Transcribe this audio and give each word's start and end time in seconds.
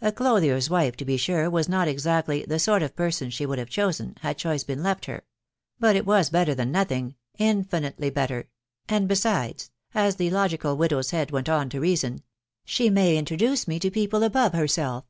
A 0.00 0.12
clothier's 0.12 0.70
wife, 0.70 0.94
to 0.94 1.04
be 1.04 1.16
sure, 1.16 1.50
was 1.50 1.68
not 1.68 1.88
exactly 1.88 2.44
the 2.48 2.60
sort 2.60 2.84
of 2.84 2.94
person 2.94 3.30
she 3.30 3.44
would 3.44 3.58
have 3.58 3.68
chosen, 3.68 4.16
had 4.20 4.38
choice 4.38 4.62
been 4.62 4.80
left 4.80 5.06
her; 5.06 5.24
but 5.80 5.96
it 5.96 6.06
was 6.06 6.30
better 6.30 6.54
than 6.54 6.70
nothing, 6.70 7.16
infinitely 7.36 8.10
better; 8.10 8.48
"and 8.88 9.08
besides/' 9.08 9.70
as 9.92 10.14
the 10.14 10.30
logical 10.30 10.76
widow's 10.76 11.10
head 11.10 11.32
went 11.32 11.48
on 11.48 11.68
to 11.70 11.80
reason, 11.80 12.22
"she 12.64 12.90
may 12.90 13.16
introduce 13.16 13.66
me 13.66 13.80
to 13.80 13.90
people 13.90 14.22
above 14.22 14.52
herself. 14.52 15.04